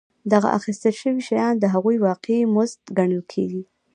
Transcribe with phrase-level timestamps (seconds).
[0.33, 3.63] دغه اخیستل شوي شیان د هغوی واقعي مزد ګڼل کېږي